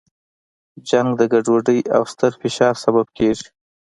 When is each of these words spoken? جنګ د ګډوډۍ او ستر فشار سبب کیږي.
جنګ 0.89 1.09
د 1.19 1.21
ګډوډۍ 1.33 1.79
او 1.95 2.03
ستر 2.11 2.31
فشار 2.41 2.73
سبب 2.83 3.07
کیږي. 3.17 3.47